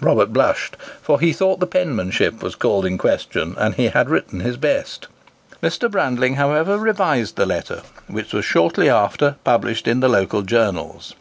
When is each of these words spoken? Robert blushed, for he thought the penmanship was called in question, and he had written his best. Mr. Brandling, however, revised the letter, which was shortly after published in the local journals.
Robert 0.00 0.32
blushed, 0.32 0.76
for 1.00 1.20
he 1.20 1.32
thought 1.32 1.60
the 1.60 1.64
penmanship 1.68 2.42
was 2.42 2.56
called 2.56 2.84
in 2.84 2.98
question, 2.98 3.54
and 3.58 3.76
he 3.76 3.84
had 3.90 4.10
written 4.10 4.40
his 4.40 4.56
best. 4.56 5.06
Mr. 5.62 5.88
Brandling, 5.88 6.34
however, 6.34 6.76
revised 6.78 7.36
the 7.36 7.46
letter, 7.46 7.82
which 8.08 8.32
was 8.32 8.44
shortly 8.44 8.88
after 8.90 9.36
published 9.44 9.86
in 9.86 10.00
the 10.00 10.08
local 10.08 10.42
journals. 10.42 11.14